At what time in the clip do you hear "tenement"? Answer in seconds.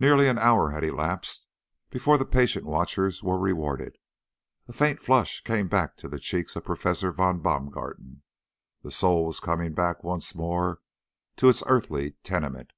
12.24-12.72